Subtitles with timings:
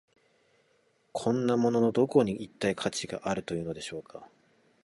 [1.11, 4.27] こんなもののどこに、一体価値があるというのでしょうか。